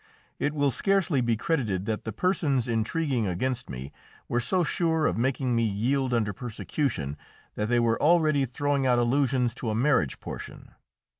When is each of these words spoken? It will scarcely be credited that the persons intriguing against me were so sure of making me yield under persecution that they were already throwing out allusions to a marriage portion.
It 0.39 0.55
will 0.55 0.71
scarcely 0.71 1.21
be 1.21 1.37
credited 1.37 1.85
that 1.85 2.05
the 2.05 2.11
persons 2.11 2.67
intriguing 2.67 3.27
against 3.27 3.69
me 3.69 3.91
were 4.27 4.39
so 4.39 4.63
sure 4.63 5.05
of 5.05 5.15
making 5.15 5.55
me 5.55 5.61
yield 5.61 6.11
under 6.11 6.33
persecution 6.33 7.17
that 7.53 7.69
they 7.69 7.79
were 7.79 8.01
already 8.01 8.45
throwing 8.45 8.87
out 8.87 8.97
allusions 8.97 9.53
to 9.53 9.69
a 9.69 9.75
marriage 9.75 10.19
portion. 10.19 10.73